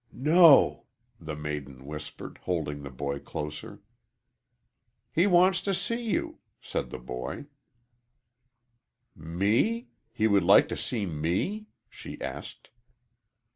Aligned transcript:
"No," 0.13 0.85
the 1.19 1.35
maiden 1.35 1.85
whispered, 1.85 2.39
holding 2.45 2.81
the 2.81 2.89
boy 2.89 3.19
closer. 3.19 3.83
"He 5.11 5.27
wants 5.27 5.61
to 5.61 5.75
see 5.75 6.01
you," 6.01 6.39
said 6.59 6.89
the 6.89 6.97
boy, 6.97 7.45
"Me? 9.15 9.89
he 10.11 10.25
would 10.25 10.43
like 10.43 10.67
to 10.69 10.75
see 10.75 11.05
me?" 11.05 11.67
she 11.87 12.19
asked. 12.19 12.71